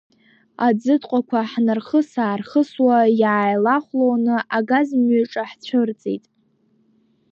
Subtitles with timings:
[0.67, 6.25] Аӡытҟәақәа ҳнархыс-аархысуа, иааилахәлоны агазмҩаҿы ҳцәырҵит.